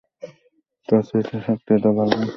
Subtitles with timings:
[0.89, 2.27] তোর স্মৃতি শক্তি তো ভালোই।